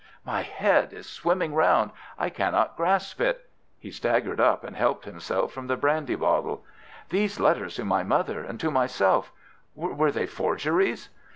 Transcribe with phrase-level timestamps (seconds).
[0.25, 1.91] "My head is swimming round.
[2.17, 6.65] I cannot grasp it!" He staggered up, and helped himself from the brandy bottle.
[7.09, 11.09] "These letters to my mother and to myself—were they forgeries?"